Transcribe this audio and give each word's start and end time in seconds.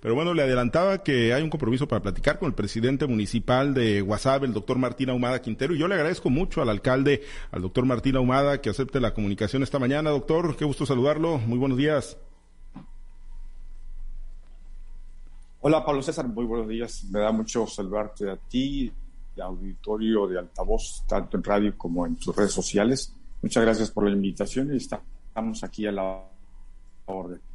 Pero 0.00 0.14
bueno, 0.14 0.32
le 0.32 0.42
adelantaba 0.42 1.02
que 1.02 1.34
hay 1.34 1.42
un 1.42 1.50
compromiso 1.50 1.86
para 1.86 2.00
platicar 2.00 2.38
con 2.38 2.48
el 2.48 2.54
presidente 2.54 3.06
municipal 3.06 3.74
de 3.74 4.00
Guasave, 4.00 4.46
el 4.46 4.54
doctor 4.54 4.78
Martín 4.78 5.10
Ahumada 5.10 5.42
Quintero, 5.42 5.74
y 5.74 5.78
yo 5.78 5.88
le 5.88 5.94
agradezco 5.94 6.30
mucho 6.30 6.62
al 6.62 6.70
alcalde, 6.70 7.22
al 7.50 7.60
doctor 7.60 7.84
Martín 7.84 8.16
Ahumada, 8.16 8.62
que 8.62 8.70
acepte 8.70 8.98
la 8.98 9.12
comunicación 9.12 9.62
esta 9.62 9.78
mañana. 9.78 10.10
Doctor, 10.10 10.56
qué 10.56 10.64
gusto 10.64 10.86
saludarlo. 10.86 11.38
Muy 11.38 11.58
buenos 11.58 11.76
días. 11.76 12.16
Hola 15.62 15.84
Pablo 15.84 16.02
César, 16.02 16.26
muy 16.26 16.46
buenos 16.46 16.68
días. 16.68 17.04
Me 17.10 17.20
da 17.20 17.32
mucho 17.32 17.66
saludarte 17.66 18.30
a 18.30 18.36
ti, 18.36 18.90
el 19.36 19.42
auditorio 19.42 20.26
de 20.26 20.38
altavoz, 20.38 21.04
tanto 21.06 21.36
en 21.36 21.44
radio 21.44 21.76
como 21.76 22.06
en 22.06 22.16
tus 22.16 22.34
redes 22.34 22.52
sociales. 22.52 23.14
Muchas 23.42 23.62
gracias 23.62 23.90
por 23.90 24.04
la 24.04 24.10
invitación 24.10 24.72
y 24.72 24.78
estamos 24.78 25.62
aquí 25.62 25.86
a 25.86 25.92
la 25.92 26.24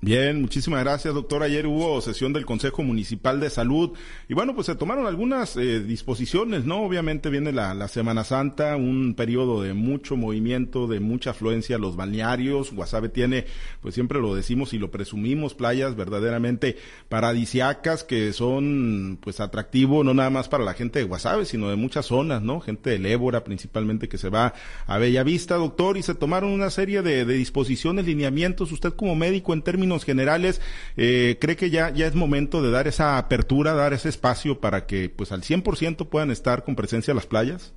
Bien, 0.06 0.40
muchísimas 0.40 0.84
gracias, 0.84 1.16
doctor. 1.16 1.42
Ayer 1.42 1.66
hubo 1.66 2.00
sesión 2.00 2.32
del 2.32 2.46
Consejo 2.46 2.84
Municipal 2.84 3.40
de 3.40 3.50
Salud 3.50 3.94
y 4.30 4.36
bueno, 4.36 4.54
pues 4.54 4.68
se 4.68 4.76
tomaron 4.76 5.08
algunas 5.08 5.58
eh, 5.58 5.80
disposiciones, 5.80 6.64
¿no? 6.64 6.84
Obviamente 6.84 7.32
viene 7.32 7.52
la, 7.52 7.88
Semana 7.88 8.24
Santa, 8.24 8.76
un 8.76 9.16
periodo 9.16 9.64
de 9.64 9.74
mucho 9.74 10.16
movimiento, 10.16 10.86
de 10.86 11.00
mucha 11.00 11.32
afluencia 11.32 11.78
a 11.78 11.80
los 11.80 11.96
balnearios. 11.96 12.72
Guasave 12.72 13.10
tiene, 13.10 13.46
pues 13.82 13.96
siempre 13.96 14.20
lo 14.20 14.36
decimos 14.36 14.74
y 14.74 14.78
lo 14.78 14.92
presumimos, 14.92 15.56
playas 15.56 15.96
verdaderamente 15.96 16.78
paradisiacas 17.10 18.04
que 18.04 18.32
son, 18.34 19.18
pues 19.22 19.40
atractivo 19.40 20.04
no 20.04 20.14
nada 20.14 20.30
más 20.30 20.50
para 20.50 20.64
la 20.64 20.76
gente 20.76 21.00
de 21.00 21.06
Guasave, 21.06 21.46
sino 21.46 21.70
de 21.70 21.78
muchas 21.78 22.06
zonas, 22.06 22.44
¿no? 22.44 22.60
Gente 22.60 22.92
del 22.92 23.08
Ébora 23.08 23.44
principalmente 23.44 24.08
que 24.08 24.20
se 24.20 24.30
va 24.30 24.54
a 24.86 24.98
Bellavista, 25.00 25.56
doctor, 25.56 25.98
y 25.98 26.04
se 26.04 26.14
tomaron 26.14 26.52
una 26.52 26.70
serie 26.70 27.02
de, 27.02 27.26
de 27.26 27.34
disposiciones, 27.34 28.06
lineamientos. 28.06 28.72
Usted 28.72 28.94
como 28.94 29.16
médico 29.16 29.45
en 29.54 29.62
términos 29.62 30.04
generales, 30.04 30.62
eh, 30.98 31.38
cree 31.40 31.56
que 31.56 31.70
ya, 31.70 31.90
ya 31.90 32.08
es 32.08 32.16
momento 32.16 32.62
de 32.62 32.72
dar 32.72 32.88
esa 32.88 33.18
apertura, 33.18 33.74
dar 33.74 33.94
ese 33.94 34.10
espacio 34.10 34.60
para 34.60 34.86
que 34.86 35.10
pues 35.10 35.32
al 35.32 35.42
100% 35.42 36.08
puedan 36.08 36.32
estar 36.32 36.64
con 36.64 36.76
presencia 36.76 37.14
las 37.14 37.26
playas? 37.26 37.74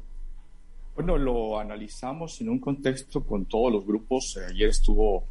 Bueno, 0.95 1.17
lo 1.17 1.61
analizamos 1.61 2.41
en 2.41 2.49
un 2.49 2.59
contexto 2.59 3.23
con 3.23 3.47
todos 3.47 3.73
los 3.73 3.87
grupos. 3.87 4.37
Ayer 4.49 4.71
estuvo 4.71 5.25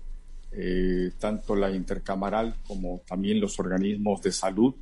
eh, 0.52 1.11
tanto 1.20 1.56
la 1.56 1.70
intercamaral 1.70 2.56
como 2.66 3.02
también 3.06 3.42
los 3.42 3.59
organismos 3.59 4.22
de 4.22 4.31
salud, 4.31 4.73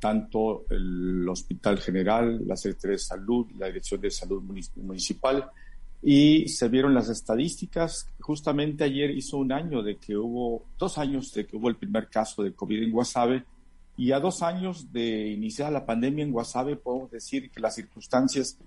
tanto 0.00 0.64
el 0.70 1.28
Hospital 1.28 1.78
General, 1.78 2.40
la 2.46 2.56
Secretaría 2.56 2.92
de 2.92 2.98
Salud, 2.98 3.46
la 3.58 3.66
Dirección 3.66 4.00
de 4.00 4.10
Salud 4.10 4.42
Municipal, 4.76 5.50
y 6.02 6.48
se 6.48 6.68
vieron 6.68 6.94
las 6.94 7.08
estadísticas. 7.08 8.08
Justamente 8.20 8.84
ayer 8.84 9.10
hizo 9.10 9.36
un 9.36 9.52
año 9.52 9.82
de 9.82 9.96
que 9.96 10.16
hubo, 10.16 10.64
dos 10.76 10.98
años 10.98 11.32
de 11.32 11.46
que 11.46 11.56
hubo 11.56 11.68
el 11.68 11.76
primer 11.76 12.08
caso 12.08 12.42
de 12.42 12.52
COVID 12.52 12.82
en 12.82 12.90
Guasave 12.90 13.44
y 13.96 14.10
a 14.10 14.18
dos 14.18 14.42
años 14.42 14.92
de 14.92 15.28
iniciar 15.28 15.72
la 15.72 15.86
pandemia 15.86 16.24
en 16.24 16.32
Guasave 16.32 16.76
podemos 16.76 17.10
decir 17.10 17.50
que 17.50 17.60
las 17.60 17.76
circunstancias 17.76 18.58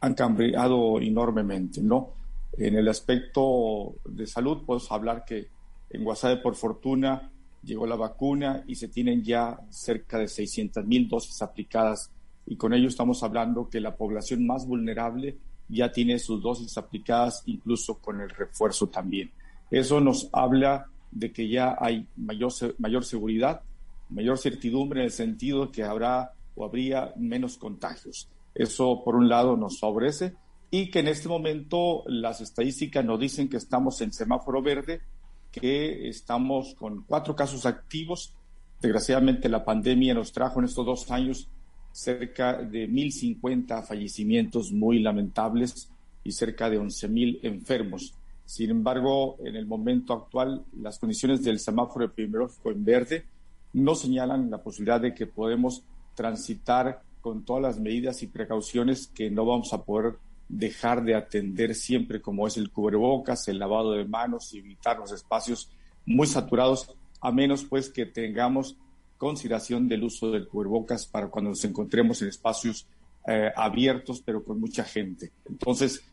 han 0.00 0.14
cambiado 0.14 1.00
enormemente, 1.00 1.80
¿no? 1.80 2.10
En 2.58 2.76
el 2.76 2.88
aspecto 2.88 3.94
de 4.04 4.26
salud 4.26 4.64
podemos 4.66 4.90
hablar 4.92 5.24
que 5.24 5.48
en 5.88 6.04
Guasave 6.04 6.38
por 6.38 6.56
fortuna 6.56 7.30
llegó 7.62 7.86
la 7.86 7.96
vacuna 7.96 8.64
y 8.66 8.74
se 8.74 8.88
tienen 8.88 9.22
ya 9.22 9.58
cerca 9.70 10.18
de 10.18 10.28
600 10.28 10.84
mil 10.84 11.08
dosis 11.08 11.40
aplicadas 11.40 12.10
y 12.44 12.56
con 12.56 12.74
ello 12.74 12.88
estamos 12.88 13.22
hablando 13.22 13.70
que 13.70 13.80
la 13.80 13.96
población 13.96 14.44
más 14.46 14.66
vulnerable 14.66 15.38
ya 15.68 15.92
tiene 15.92 16.18
sus 16.18 16.42
dosis 16.42 16.76
aplicadas, 16.76 17.42
incluso 17.46 17.98
con 17.98 18.20
el 18.20 18.30
refuerzo 18.30 18.88
también. 18.88 19.30
Eso 19.70 20.00
nos 20.00 20.28
habla 20.32 20.86
de 21.10 21.32
que 21.32 21.48
ya 21.48 21.76
hay 21.78 22.06
mayor, 22.16 22.52
mayor 22.78 23.04
seguridad, 23.04 23.62
mayor 24.10 24.38
certidumbre 24.38 25.00
en 25.00 25.06
el 25.06 25.12
sentido 25.12 25.70
que 25.70 25.82
habrá 25.82 26.32
o 26.54 26.64
habría 26.64 27.12
menos 27.16 27.56
contagios. 27.56 28.28
Eso, 28.54 29.02
por 29.04 29.16
un 29.16 29.28
lado, 29.28 29.56
nos 29.56 29.78
favorece 29.78 30.34
y 30.70 30.90
que 30.90 31.00
en 31.00 31.08
este 31.08 31.28
momento 31.28 32.02
las 32.06 32.40
estadísticas 32.40 33.04
nos 33.04 33.20
dicen 33.20 33.48
que 33.48 33.58
estamos 33.58 34.00
en 34.00 34.12
semáforo 34.12 34.62
verde, 34.62 35.02
que 35.50 36.08
estamos 36.08 36.74
con 36.74 37.04
cuatro 37.04 37.36
casos 37.36 37.66
activos. 37.66 38.34
Desgraciadamente, 38.80 39.48
la 39.48 39.64
pandemia 39.64 40.14
nos 40.14 40.32
trajo 40.32 40.58
en 40.58 40.64
estos 40.64 40.84
dos 40.84 41.10
años 41.10 41.48
cerca 41.92 42.54
de 42.54 42.88
1.050 42.88 43.84
fallecimientos 43.84 44.72
muy 44.72 44.98
lamentables 44.98 45.90
y 46.24 46.32
cerca 46.32 46.70
de 46.70 46.80
11.000 46.80 47.40
enfermos. 47.42 48.14
Sin 48.44 48.70
embargo, 48.70 49.36
en 49.44 49.56
el 49.56 49.66
momento 49.66 50.12
actual, 50.14 50.64
las 50.80 50.98
condiciones 50.98 51.42
del 51.42 51.58
semáforo 51.58 52.06
epidemiológico 52.06 52.70
en 52.70 52.84
verde 52.84 53.24
no 53.72 53.94
señalan 53.94 54.50
la 54.50 54.62
posibilidad 54.62 55.00
de 55.00 55.14
que 55.14 55.26
podemos 55.26 55.82
transitar 56.14 57.02
con 57.20 57.44
todas 57.44 57.62
las 57.62 57.78
medidas 57.78 58.22
y 58.22 58.26
precauciones 58.26 59.06
que 59.06 59.30
no 59.30 59.46
vamos 59.46 59.72
a 59.72 59.84
poder 59.84 60.16
dejar 60.48 61.02
de 61.04 61.14
atender 61.14 61.74
siempre, 61.74 62.20
como 62.20 62.46
es 62.46 62.56
el 62.56 62.70
cubrebocas, 62.70 63.48
el 63.48 63.58
lavado 63.58 63.92
de 63.92 64.04
manos 64.04 64.52
y 64.52 64.58
evitar 64.58 64.98
los 64.98 65.12
espacios 65.12 65.70
muy 66.04 66.26
saturados, 66.26 66.94
a 67.20 67.30
menos 67.32 67.64
pues 67.64 67.88
que 67.88 68.04
tengamos 68.04 68.76
consideración 69.22 69.86
del 69.86 70.02
uso 70.02 70.32
del 70.32 70.48
cubrebocas 70.48 71.06
para 71.06 71.28
cuando 71.28 71.50
nos 71.50 71.64
encontremos 71.64 72.20
en 72.22 72.28
espacios 72.28 72.88
eh, 73.28 73.52
abiertos, 73.54 74.20
pero 74.20 74.42
con 74.42 74.58
mucha 74.58 74.82
gente. 74.82 75.30
Entonces, 75.48 76.04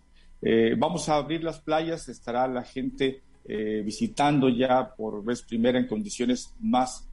eh, 0.43 0.75
vamos 0.77 1.09
a 1.09 1.15
abrir 1.15 1.43
las 1.43 1.59
playas, 1.59 2.07
estará 2.07 2.47
la 2.47 2.61
gente 2.61 3.23
eh, 3.45 3.81
visitando 3.83 4.47
ya 4.47 4.93
por 4.95 5.25
vez 5.25 5.41
primera 5.41 5.79
en 5.79 5.87
condiciones 5.87 6.53
más 6.59 7.07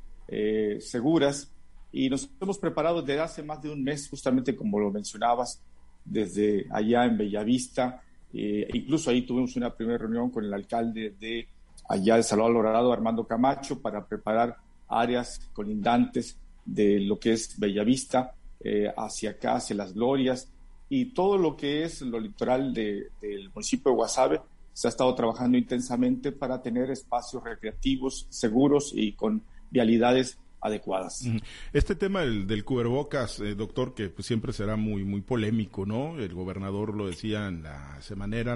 seguras 0.81 1.53
y 1.93 2.11
nos 2.11 2.29
hemos 2.41 2.59
preparado 2.59 3.01
desde 3.01 3.21
hace 3.21 3.43
más 3.43 3.63
de 3.63 3.71
un 3.71 3.83
mes, 3.83 4.09
justamente 4.09 4.55
como 4.55 4.79
lo 4.79 4.91
mencionabas, 4.91 5.63
desde 6.05 6.67
allá 6.73 7.07
en 7.07 7.17
Bellavista. 7.17 8.03
incluso 8.33 9.09
ahí 9.09 9.23
tuvimos 9.23 9.57
una 9.57 9.75
primera 9.75 9.97
reunión 9.99 10.29
con 10.31 10.45
el 10.45 10.53
alcalde 10.53 11.15
de 11.19 11.49
allá 11.89 12.17
de 12.17 12.23
Salvador 12.23 12.55
Dorado, 12.55 12.93
Armando 12.93 13.25
Camacho, 13.25 13.81
para 13.81 14.05
preparar 14.05 14.57
áreas 14.89 15.41
colindantes 15.53 16.39
de 16.65 17.01
lo 17.01 17.19
que 17.19 17.33
es 17.33 17.59
Bellavista, 17.59 18.35
eh, 18.61 18.93
hacia 18.97 19.31
acá, 19.31 19.57
hacia 19.57 19.77
las 19.77 19.95
Glorias, 19.95 20.51
y 20.89 21.07
todo 21.07 21.37
lo 21.39 21.57
que 21.57 21.85
es 21.85 22.01
lo 22.03 22.21
litoral 22.21 22.73
del 22.73 23.51
municipio 23.55 23.91
de 23.91 23.97
Guasave, 23.97 24.41
se 24.73 24.89
ha 24.89 24.91
estado 24.91 25.15
trabajando 25.15 25.57
intensamente 25.57 26.33
para 26.33 26.61
tener 26.61 26.91
espacios 26.91 27.43
recreativos 27.43 28.27
seguros 28.29 28.93
y 28.95 29.13
con 29.13 29.43
vialidades 29.71 30.39
adecuadas. 30.67 31.27
Este 31.73 31.95
tema 31.95 32.21
del, 32.21 32.47
del 32.47 32.65
cubrebocas, 32.65 33.41
eh, 33.41 33.55
doctor, 33.55 33.95
que 33.95 34.09
pues 34.09 34.27
siempre 34.27 34.53
será 34.53 34.77
muy 34.77 35.05
muy 35.05 35.21
polémico, 35.21 35.87
¿no? 35.87 36.19
El 36.19 36.35
gobernador 36.35 36.95
lo 36.95 37.07
decía 37.07 37.49
en 37.49 37.63
la 37.63 38.01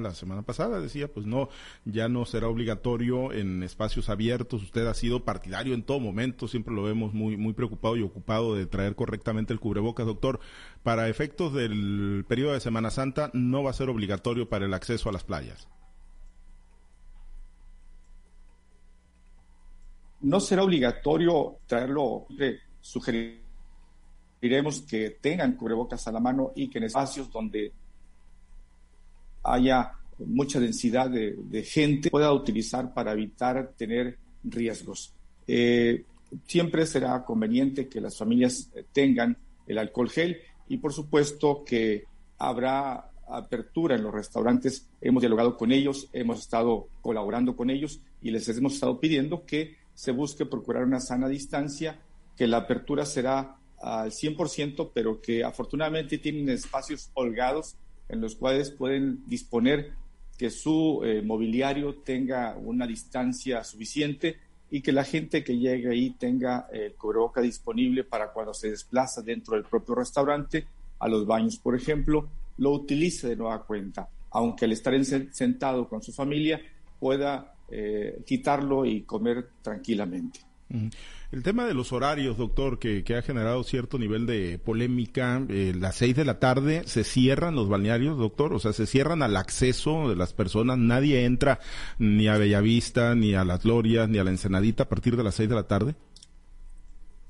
la 0.01 0.15
semana 0.15 0.43
pasada, 0.43 0.81
decía, 0.81 1.09
pues 1.09 1.27
no, 1.27 1.49
ya 1.85 2.09
no 2.09 2.25
será 2.25 2.49
obligatorio 2.49 3.33
en 3.33 3.63
espacios 3.63 4.09
abiertos. 4.09 4.63
Usted 4.63 4.87
ha 4.87 4.95
sido 4.95 5.25
partidario 5.25 5.75
en 5.75 5.83
todo 5.83 6.01
momento, 6.01 6.49
siempre 6.49 6.75
lo 6.75 6.83
vemos 6.83 7.15
muy 7.15 7.37
muy 7.37 7.53
preocupado 7.53 7.97
y 7.97 8.03
ocupado 8.03 8.55
de 8.55 8.67
traer 8.67 8.95
correctamente 8.95 9.53
el 9.53 9.61
cubrebocas, 9.61 10.07
doctor. 10.07 10.41
Para 10.83 11.09
efectos 11.09 11.53
del 11.53 12.25
periodo 12.29 12.53
de 12.53 12.61
Semana 12.61 12.91
Santa, 12.91 13.31
no 13.33 13.63
va 13.63 13.71
a 13.71 13.75
ser 13.75 13.89
obligatorio 13.89 14.49
para 14.49 14.67
el 14.67 14.75
acceso 14.75 15.09
a 15.09 15.13
las 15.13 15.25
playas. 15.25 15.69
No 20.23 20.41
será 20.41 20.63
obligatorio 20.63 21.59
traerlo, 21.67 22.27
sugeriremos 22.81 23.41
que 24.89 25.19
tengan 25.21 25.57
cubrebocas 25.57 26.07
a 26.09 26.13
la 26.13 26.21
mano 26.21 26.53
y 26.55 26.69
que 26.69 26.79
en 26.79 26.85
espacios 26.85 27.31
donde 27.31 27.73
haya 29.43 29.93
mucha 30.19 30.61
densidad 30.61 31.11
de, 31.11 31.63
gente 31.65 32.11
pueda 32.11 32.33
utilizar 32.33 32.93
para 32.93 33.13
evitar 33.13 33.73
tener 33.77 34.19
riesgos. 34.45 35.15
Eh, 35.47 36.05
siempre 36.47 36.87
será 36.87 37.25
conveniente 37.25 37.89
que 37.89 38.01
las 38.01 38.17
familias 38.17 38.71
tengan 38.93 39.37
el 39.67 39.79
alcohol 39.79 40.11
gel 40.11 40.39
y 40.69 40.77
por 40.79 40.93
supuesto 40.93 41.65
que 41.65 42.05
habrá 42.39 43.11
apertura 43.29 43.97
en 43.97 44.03
los 44.03 44.13
restaurantes. 44.13 44.89
Hemos 45.01 45.23
dialogado 45.23 45.57
con 45.57 45.73
ellos, 45.73 46.09
hemos 46.13 46.41
estado 46.41 46.89
colaborando 47.01 47.57
con 47.57 47.71
ellos 47.71 48.01
y 48.21 48.31
les 48.31 48.49
hemos 48.49 48.75
estado 48.75 48.99
pidiendo 49.01 49.45
que 49.47 49.77
se 50.01 50.13
busque 50.13 50.47
procurar 50.47 50.85
una 50.85 50.99
sana 50.99 51.29
distancia, 51.29 52.01
que 52.35 52.47
la 52.47 52.57
apertura 52.57 53.05
será 53.05 53.59
al 53.83 54.11
100%, 54.11 54.93
pero 54.95 55.21
que 55.21 55.45
afortunadamente 55.45 56.17
tienen 56.17 56.49
espacios 56.49 57.11
holgados 57.13 57.77
en 58.09 58.23
los 58.23 58.35
cuales 58.35 58.71
pueden 58.71 59.23
disponer 59.27 59.93
que 60.39 60.49
su 60.49 61.03
eh, 61.05 61.21
mobiliario 61.21 61.97
tenga 61.97 62.57
una 62.57 62.87
distancia 62.87 63.63
suficiente 63.63 64.39
y 64.71 64.81
que 64.81 64.91
la 64.91 65.05
gente 65.05 65.45
que 65.45 65.59
llegue 65.59 65.91
ahí 65.91 66.13
tenga 66.13 66.67
el 66.73 66.95
cubreboca 66.95 67.43
disponible 67.43 68.03
para 68.03 68.33
cuando 68.33 68.55
se 68.55 68.71
desplaza 68.71 69.21
dentro 69.21 69.55
del 69.55 69.65
propio 69.65 69.97
restaurante, 69.97 70.67
a 70.99 71.09
los 71.09 71.27
baños, 71.27 71.59
por 71.59 71.77
ejemplo, 71.77 72.27
lo 72.57 72.71
utilice 72.71 73.29
de 73.29 73.37
nueva 73.37 73.67
cuenta, 73.67 74.09
aunque 74.31 74.65
al 74.65 74.73
estar 74.73 74.95
sentado 75.05 75.87
con 75.91 76.03
su 76.03 76.11
familia 76.11 76.59
pueda 76.99 77.53
eh, 77.71 78.23
quitarlo 78.27 78.85
y 78.85 79.03
comer 79.03 79.49
tranquilamente. 79.63 80.41
El 81.33 81.43
tema 81.43 81.67
de 81.67 81.75
los 81.75 81.93
horarios, 81.93 82.37
doctor, 82.37 82.79
que, 82.79 83.05
ha 83.17 83.23
generado 83.23 83.63
cierto 83.65 83.99
nivel 83.99 84.27
de 84.27 84.59
polémica, 84.59 85.45
eh, 85.49 85.73
las 85.77 85.97
seis 85.97 86.15
de 86.15 86.25
la 86.25 86.39
tarde 86.39 86.83
se 86.87 87.03
cierran 87.03 87.57
los 87.57 87.69
balnearios, 87.69 88.19
doctor, 88.19 88.53
o 88.53 88.59
sea, 88.59 88.73
se 88.73 88.87
cierran 88.87 89.23
al 89.23 89.37
acceso 89.37 90.09
de 90.09 90.17
las 90.17 90.33
personas, 90.33 90.79
nadie 90.79 91.25
entra 91.25 91.61
ni 91.99 92.29
a 92.29 92.37
Bellavista, 92.37 93.15
ni 93.15 93.35
a 93.35 93.45
las 93.45 93.63
Glorias, 93.63 94.09
ni 94.09 94.19
a 94.19 94.25
la 94.25 94.31
Ensenadita 94.31 94.85
a 94.85 94.89
partir 94.89 95.17
de 95.17 95.25
las 95.25 95.35
seis 95.35 95.49
de 95.49 95.55
la 95.55 95.67
tarde. 95.67 95.95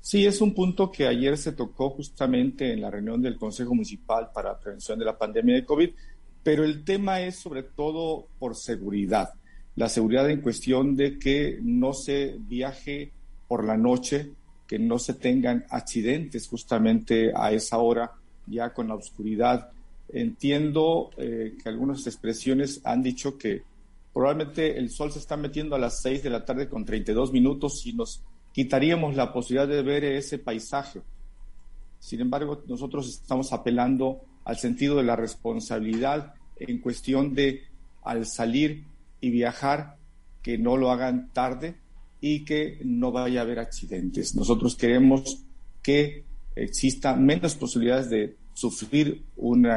Sí, 0.01 0.25
es 0.25 0.41
un 0.41 0.55
punto 0.55 0.91
que 0.91 1.07
ayer 1.07 1.37
se 1.37 1.51
tocó 1.51 1.91
justamente 1.91 2.73
en 2.73 2.81
la 2.81 2.89
reunión 2.89 3.21
del 3.21 3.37
Consejo 3.37 3.75
Municipal 3.75 4.31
para 4.33 4.59
Prevención 4.59 4.97
de 4.97 5.05
la 5.05 5.17
Pandemia 5.17 5.55
de 5.55 5.65
COVID, 5.65 5.91
pero 6.41 6.63
el 6.63 6.83
tema 6.83 7.21
es 7.21 7.35
sobre 7.37 7.61
todo 7.61 8.27
por 8.39 8.55
seguridad. 8.55 9.29
La 9.75 9.89
seguridad 9.89 10.29
en 10.29 10.41
cuestión 10.41 10.95
de 10.95 11.17
que 11.17 11.59
no 11.61 11.93
se 11.93 12.35
viaje 12.39 13.11
por 13.47 13.65
la 13.65 13.77
noche, 13.77 14.31
que 14.67 14.79
no 14.79 14.99
se 14.99 15.13
tengan 15.13 15.65
accidentes 15.69 16.47
justamente 16.47 17.31
a 17.35 17.51
esa 17.51 17.77
hora, 17.77 18.11
ya 18.47 18.73
con 18.73 18.87
la 18.87 18.95
oscuridad. 18.95 19.69
Entiendo 20.09 21.11
eh, 21.17 21.57
que 21.61 21.69
algunas 21.69 22.05
expresiones 22.07 22.81
han 22.83 23.01
dicho 23.01 23.37
que 23.37 23.63
probablemente 24.13 24.77
el 24.77 24.89
sol 24.89 25.11
se 25.11 25.19
está 25.19 25.37
metiendo 25.37 25.75
a 25.75 25.79
las 25.79 26.01
6 26.01 26.23
de 26.23 26.29
la 26.29 26.45
tarde 26.45 26.67
con 26.67 26.85
32 26.85 27.31
minutos 27.31 27.85
y 27.85 27.93
nos 27.93 28.21
quitaríamos 28.53 29.15
la 29.15 29.31
posibilidad 29.31 29.67
de 29.67 29.81
ver 29.81 30.03
ese 30.03 30.37
paisaje. 30.37 31.01
Sin 31.99 32.19
embargo, 32.19 32.63
nosotros 32.67 33.07
estamos 33.07 33.53
apelando 33.53 34.21
al 34.43 34.57
sentido 34.57 34.97
de 34.97 35.03
la 35.03 35.15
responsabilidad 35.15 36.33
en 36.57 36.79
cuestión 36.79 37.33
de 37.33 37.63
al 38.03 38.25
salir 38.25 38.85
y 39.21 39.29
viajar, 39.29 39.97
que 40.41 40.57
no 40.57 40.75
lo 40.75 40.91
hagan 40.91 41.31
tarde 41.31 41.75
y 42.19 42.43
que 42.43 42.79
no 42.83 43.11
vaya 43.11 43.39
a 43.39 43.43
haber 43.43 43.59
accidentes. 43.59 44.35
Nosotros 44.35 44.75
queremos 44.75 45.43
que 45.81 46.25
exista 46.55 47.15
menos 47.15 47.55
posibilidades 47.55 48.09
de 48.09 48.35
sufrir 48.53 49.23
un 49.37 49.67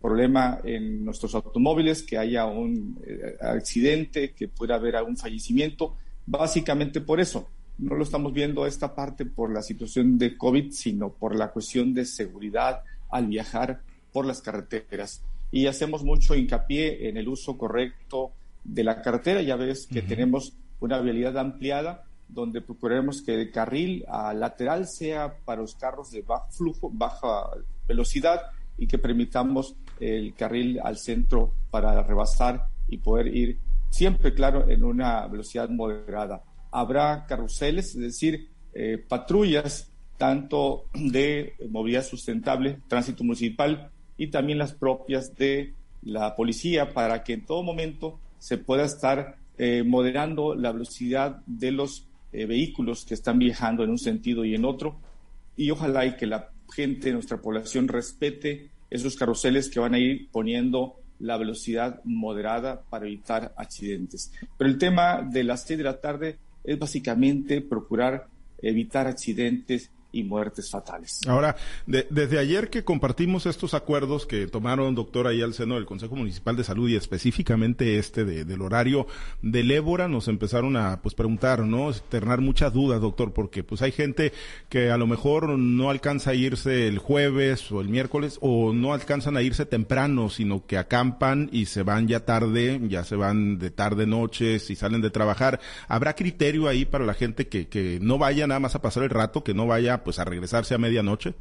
problema 0.00 0.60
en 0.64 1.04
nuestros 1.04 1.34
automóviles, 1.34 2.02
que 2.02 2.18
haya 2.18 2.46
un 2.46 2.98
eh, 3.06 3.36
accidente, 3.40 4.32
que 4.32 4.48
pueda 4.48 4.74
haber 4.74 4.96
algún 4.96 5.16
fallecimiento, 5.16 5.96
básicamente 6.26 7.00
por 7.00 7.20
eso 7.20 7.48
no 7.78 7.94
lo 7.94 8.04
estamos 8.04 8.32
viendo 8.32 8.66
esta 8.66 8.94
parte 8.94 9.24
por 9.26 9.52
la 9.52 9.62
situación 9.62 10.18
de 10.18 10.36
COVID, 10.36 10.72
sino 10.72 11.12
por 11.12 11.34
la 11.34 11.50
cuestión 11.50 11.94
de 11.94 12.04
seguridad 12.04 12.82
al 13.10 13.26
viajar 13.26 13.82
por 14.12 14.26
las 14.26 14.40
carreteras. 14.42 15.22
Y 15.50 15.66
hacemos 15.66 16.04
mucho 16.04 16.34
hincapié 16.34 17.08
en 17.08 17.16
el 17.16 17.28
uso 17.28 17.58
correcto 17.58 18.32
de 18.64 18.84
la 18.84 19.02
carretera. 19.02 19.42
Ya 19.42 19.56
ves 19.56 19.86
que 19.86 20.02
tenemos 20.02 20.54
una 20.80 21.00
vialidad 21.00 21.38
ampliada 21.38 22.04
donde 22.28 22.60
procuremos 22.60 23.22
que 23.22 23.34
el 23.34 23.50
carril 23.50 24.04
a 24.08 24.32
lateral 24.32 24.86
sea 24.86 25.34
para 25.44 25.60
los 25.60 25.74
carros 25.74 26.10
de 26.10 26.22
bajo 26.22 26.50
flujo, 26.50 26.90
baja 26.92 27.50
velocidad 27.86 28.40
y 28.78 28.86
que 28.86 28.98
permitamos 28.98 29.76
el 30.00 30.34
carril 30.34 30.80
al 30.82 30.96
centro 30.96 31.52
para 31.70 32.02
rebasar 32.02 32.66
y 32.88 32.98
poder 32.98 33.28
ir 33.28 33.58
siempre, 33.90 34.32
claro, 34.34 34.68
en 34.68 34.82
una 34.82 35.26
velocidad 35.28 35.68
moderada 35.68 36.42
habrá 36.70 37.26
carruseles, 37.26 37.94
es 37.94 38.00
decir, 38.00 38.48
eh, 38.74 38.96
patrullas 38.96 39.92
tanto 40.16 40.86
de 40.94 41.54
movilidad 41.68 42.04
sustentable, 42.04 42.78
tránsito 42.88 43.22
municipal 43.24 43.90
y 44.16 44.28
también 44.28 44.58
las 44.58 44.72
propias 44.72 45.34
de 45.36 45.74
la 46.02 46.34
policía 46.34 46.92
para 46.94 47.22
que 47.22 47.34
en 47.34 47.44
todo 47.44 47.62
momento 47.62 48.18
se 48.42 48.58
pueda 48.58 48.84
estar 48.84 49.36
eh, 49.56 49.84
moderando 49.84 50.56
la 50.56 50.72
velocidad 50.72 51.42
de 51.46 51.70
los 51.70 52.08
eh, 52.32 52.44
vehículos 52.44 53.04
que 53.04 53.14
están 53.14 53.38
viajando 53.38 53.84
en 53.84 53.90
un 53.90 54.00
sentido 54.00 54.44
y 54.44 54.56
en 54.56 54.64
otro. 54.64 54.98
Y 55.56 55.70
ojalá 55.70 56.04
y 56.06 56.16
que 56.16 56.26
la 56.26 56.50
gente 56.74 57.12
nuestra 57.12 57.40
población 57.40 57.86
respete 57.86 58.70
esos 58.90 59.14
carruseles 59.14 59.70
que 59.70 59.78
van 59.78 59.94
a 59.94 60.00
ir 60.00 60.28
poniendo 60.32 60.96
la 61.20 61.36
velocidad 61.36 62.00
moderada 62.02 62.82
para 62.90 63.06
evitar 63.06 63.54
accidentes. 63.56 64.32
Pero 64.58 64.68
el 64.68 64.76
tema 64.76 65.22
de 65.22 65.44
las 65.44 65.62
seis 65.62 65.78
de 65.78 65.84
la 65.84 66.00
tarde 66.00 66.38
es 66.64 66.76
básicamente 66.76 67.60
procurar 67.60 68.26
evitar 68.60 69.06
accidentes 69.06 69.92
y 70.12 70.22
muertes 70.22 70.70
fatales. 70.70 71.20
Ahora, 71.26 71.56
desde 71.86 72.38
ayer 72.38 72.70
que 72.70 72.84
compartimos 72.84 73.46
estos 73.46 73.74
acuerdos 73.74 74.26
que 74.26 74.46
tomaron, 74.46 74.94
doctor, 74.94 75.26
ahí 75.26 75.42
al 75.42 75.54
seno 75.54 75.74
del 75.76 75.86
Consejo 75.86 76.14
Municipal 76.14 76.54
de 76.56 76.64
Salud 76.64 76.88
y 76.88 76.96
específicamente 76.96 77.98
este 77.98 78.24
del 78.24 78.62
horario 78.62 79.06
del 79.40 79.70
Ébora, 79.70 80.08
nos 80.08 80.28
empezaron 80.28 80.76
a 80.76 81.00
pues 81.00 81.14
preguntar, 81.14 81.60
¿no? 81.60 81.90
Externar 81.90 82.40
muchas 82.40 82.72
dudas, 82.72 83.00
doctor, 83.00 83.32
porque 83.32 83.64
pues 83.64 83.80
hay 83.82 83.92
gente 83.92 84.32
que 84.68 84.90
a 84.90 84.98
lo 84.98 85.06
mejor 85.06 85.58
no 85.58 85.90
alcanza 85.90 86.30
a 86.30 86.34
irse 86.34 86.86
el 86.86 86.98
jueves 86.98 87.72
o 87.72 87.80
el 87.80 87.88
miércoles 87.88 88.38
o 88.42 88.72
no 88.72 88.92
alcanzan 88.92 89.36
a 89.36 89.42
irse 89.42 89.64
temprano, 89.64 90.28
sino 90.28 90.66
que 90.66 90.76
acampan 90.76 91.48
y 91.52 91.66
se 91.66 91.82
van 91.82 92.06
ya 92.06 92.26
tarde, 92.26 92.80
ya 92.88 93.04
se 93.04 93.16
van 93.16 93.58
de 93.58 93.70
tarde 93.70 94.06
noche, 94.06 94.58
si 94.58 94.76
salen 94.76 95.00
de 95.00 95.10
trabajar. 95.10 95.60
¿Habrá 95.88 96.14
criterio 96.14 96.68
ahí 96.68 96.84
para 96.84 97.06
la 97.06 97.14
gente 97.14 97.48
que, 97.48 97.68
que 97.68 97.98
no 98.02 98.18
vaya 98.18 98.46
nada 98.46 98.60
más 98.60 98.74
a 98.74 98.82
pasar 98.82 99.04
el 99.04 99.10
rato, 99.10 99.42
que 99.42 99.54
no 99.54 99.66
vaya 99.66 100.01
pues 100.02 100.18
a 100.18 100.24
regresarse 100.24 100.74
a 100.74 100.78
medianoche? 100.78 101.34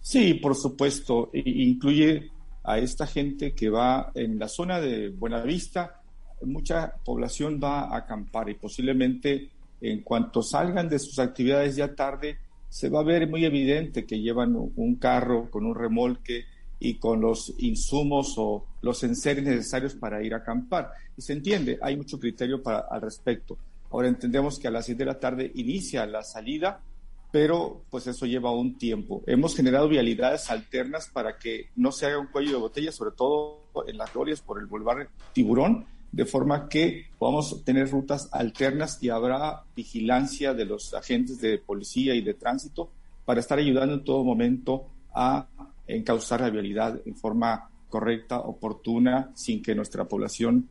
Sí, 0.00 0.34
por 0.34 0.54
supuesto. 0.54 1.30
incluye 1.32 2.30
a 2.64 2.78
esta 2.78 3.06
gente 3.06 3.54
que 3.54 3.70
va 3.70 4.10
en 4.14 4.38
la 4.38 4.48
zona 4.48 4.80
de 4.80 5.08
Buenavista, 5.08 6.02
mucha 6.42 6.94
población 7.04 7.60
va 7.62 7.84
a 7.84 7.98
acampar 7.98 8.48
y 8.48 8.54
posiblemente 8.54 9.50
en 9.80 10.02
cuanto 10.02 10.42
salgan 10.42 10.88
de 10.88 10.98
sus 10.98 11.18
actividades 11.18 11.76
ya 11.76 11.94
tarde, 11.94 12.38
se 12.68 12.88
va 12.88 13.00
a 13.00 13.04
ver 13.04 13.28
muy 13.28 13.44
evidente 13.44 14.04
que 14.04 14.20
llevan 14.20 14.54
un 14.54 14.96
carro 14.96 15.50
con 15.50 15.64
un 15.64 15.74
remolque 15.74 16.44
y 16.80 16.94
con 16.94 17.20
los 17.20 17.54
insumos 17.58 18.34
o 18.36 18.64
los 18.82 19.02
enseres 19.02 19.44
necesarios 19.44 19.94
para 19.94 20.22
ir 20.22 20.34
a 20.34 20.38
acampar. 20.38 20.92
Y 21.16 21.22
se 21.22 21.32
entiende, 21.32 21.78
hay 21.80 21.96
mucho 21.96 22.18
criterio 22.18 22.62
para, 22.62 22.80
al 22.90 23.00
respecto. 23.00 23.56
Ahora 23.90 24.08
entendemos 24.08 24.58
que 24.58 24.68
a 24.68 24.70
las 24.70 24.86
6 24.86 24.98
de 24.98 25.04
la 25.04 25.18
tarde 25.18 25.50
inicia 25.54 26.06
la 26.06 26.22
salida 26.22 26.80
pero 27.30 27.82
pues 27.90 28.06
eso 28.06 28.26
lleva 28.26 28.52
un 28.52 28.78
tiempo. 28.78 29.22
Hemos 29.26 29.54
generado 29.54 29.88
vialidades 29.88 30.50
alternas 30.50 31.08
para 31.12 31.38
que 31.38 31.68
no 31.76 31.92
se 31.92 32.06
haga 32.06 32.18
un 32.18 32.28
cuello 32.28 32.52
de 32.52 32.58
botella, 32.58 32.92
sobre 32.92 33.12
todo 33.12 33.64
en 33.86 33.98
las 33.98 34.12
glorias 34.12 34.40
por 34.40 34.58
el 34.58 34.66
Boulevard 34.66 35.08
Tiburón, 35.32 35.86
de 36.10 36.24
forma 36.24 36.68
que 36.68 37.06
podamos 37.18 37.64
tener 37.64 37.90
rutas 37.90 38.28
alternas 38.32 39.02
y 39.02 39.10
habrá 39.10 39.64
vigilancia 39.76 40.54
de 40.54 40.64
los 40.64 40.94
agentes 40.94 41.40
de 41.40 41.58
policía 41.58 42.14
y 42.14 42.22
de 42.22 42.34
tránsito 42.34 42.90
para 43.24 43.40
estar 43.40 43.58
ayudando 43.58 43.94
en 43.94 44.04
todo 44.04 44.24
momento 44.24 44.86
a 45.14 45.46
encauzar 45.86 46.40
la 46.40 46.50
vialidad 46.50 47.00
en 47.04 47.14
forma 47.14 47.70
correcta, 47.88 48.40
oportuna, 48.40 49.30
sin 49.34 49.62
que 49.62 49.74
nuestra 49.74 50.04
población 50.04 50.68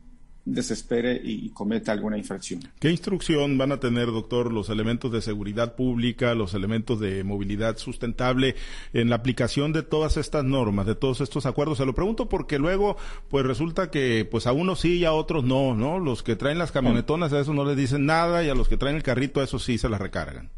desespere 0.48 1.20
y, 1.22 1.50
cometa 1.50 1.92
alguna 1.92 2.18
infracción. 2.18 2.62
¿Qué 2.80 2.90
instrucción 2.90 3.58
van 3.58 3.72
a 3.72 3.80
tener, 3.80 4.08
doctor, 4.08 4.54
los 4.54 4.70
elementos 4.70 5.12
de 5.12 5.22
seguridad 5.22 5.76
pública, 5.76 6.34
los 6.36 6.54
elementos 6.54 7.00
de 7.00 7.24
movilidad 7.24 7.78
sustentable 7.78 8.56
en 8.94 9.10
la 9.10 9.18
aplicación 9.18 9.74
de 9.74 9.84
todas 9.84 10.16
estas 10.18 10.46
normas, 10.46 10.86
de 10.86 10.96
todos 10.96 11.22
estos 11.22 11.46
acuerdos? 11.46 11.80
Se 11.80 11.86
lo 11.86 11.94
pregunto 11.94 12.30
porque 12.30 12.60
luego, 12.60 12.98
pues 13.30 13.46
resulta 13.46 13.92
que, 13.92 14.26
pues 14.30 14.48
a 14.48 14.54
unos 14.54 14.80
sí 14.80 14.98
y 15.00 15.06
a 15.06 15.14
otros 15.14 15.44
no, 15.44 15.76
¿no? 15.76 16.00
Los 16.00 16.24
que 16.24 16.36
traen 16.36 16.58
las 16.58 16.72
camionetonas 16.72 17.34
a 17.34 17.42
eso 17.42 17.54
no 17.54 17.66
les 17.66 17.76
dicen 17.76 18.06
nada 18.06 18.44
y 18.44 18.50
a 18.50 18.56
los 18.56 18.70
que 18.70 18.78
traen 18.78 18.96
el 18.96 19.04
carrito 19.04 19.42
a 19.42 19.44
eso 19.44 19.60
sí 19.60 19.78
se 19.78 19.90
las 19.90 20.00
recargan. 20.00 20.50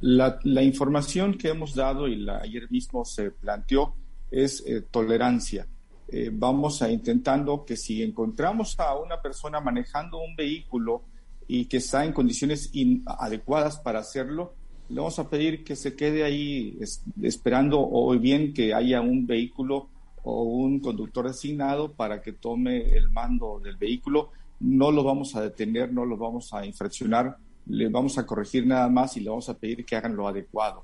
La, 0.00 0.62
información 0.62 1.34
que 1.34 1.48
hemos 1.48 1.74
dado 1.74 2.08
y 2.08 2.16
la, 2.16 2.38
ayer 2.38 2.70
mismo 2.70 3.04
se 3.04 3.30
planteó 3.30 3.94
es 4.30 4.62
eh, 4.66 4.82
tolerancia 4.90 5.66
eh, 6.08 6.30
vamos 6.32 6.82
a 6.82 6.90
intentando 6.90 7.64
que 7.64 7.76
si 7.76 8.02
encontramos 8.02 8.78
a 8.78 8.96
una 8.98 9.20
persona 9.20 9.60
manejando 9.60 10.18
un 10.18 10.36
vehículo 10.36 11.02
y 11.48 11.66
que 11.66 11.78
está 11.78 12.04
en 12.04 12.12
condiciones 12.12 12.70
inadecuadas 12.72 13.78
para 13.78 14.00
hacerlo, 14.00 14.54
le 14.88 14.96
vamos 14.96 15.18
a 15.18 15.28
pedir 15.28 15.64
que 15.64 15.76
se 15.76 15.96
quede 15.96 16.24
ahí 16.24 16.78
esperando 17.22 17.80
o 17.80 18.10
bien 18.18 18.52
que 18.52 18.74
haya 18.74 19.00
un 19.00 19.26
vehículo 19.26 19.88
o 20.22 20.42
un 20.42 20.80
conductor 20.80 21.26
designado 21.26 21.92
para 21.92 22.20
que 22.20 22.32
tome 22.32 22.90
el 22.96 23.10
mando 23.10 23.60
del 23.60 23.76
vehículo. 23.76 24.30
No 24.60 24.90
lo 24.90 25.04
vamos 25.04 25.34
a 25.36 25.42
detener, 25.42 25.92
no 25.92 26.04
lo 26.04 26.16
vamos 26.16 26.52
a 26.52 26.64
infraccionar, 26.66 27.36
le 27.66 27.88
vamos 27.88 28.18
a 28.18 28.26
corregir 28.26 28.66
nada 28.66 28.88
más 28.88 29.16
y 29.16 29.20
le 29.20 29.30
vamos 29.30 29.48
a 29.48 29.58
pedir 29.58 29.84
que 29.84 29.96
hagan 29.96 30.16
lo 30.16 30.28
adecuado. 30.28 30.82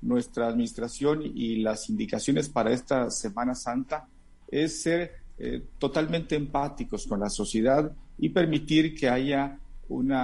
Nuestra 0.00 0.48
administración 0.48 1.22
y 1.22 1.56
las 1.56 1.88
indicaciones 1.90 2.48
para 2.48 2.72
esta 2.72 3.10
Semana 3.10 3.54
Santa 3.54 4.08
es 4.52 4.82
ser 4.82 5.16
eh, 5.38 5.64
totalmente 5.78 6.36
empáticos 6.36 7.06
con 7.06 7.18
la 7.18 7.30
sociedad 7.30 7.90
y 8.18 8.28
permitir 8.28 8.94
que 8.94 9.08
haya 9.08 9.58
un 9.88 10.14